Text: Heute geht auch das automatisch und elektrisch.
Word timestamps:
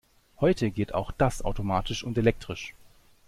Heute 0.39 0.71
geht 0.71 0.95
auch 0.95 1.11
das 1.11 1.43
automatisch 1.45 2.03
und 2.03 2.17
elektrisch. 2.17 2.73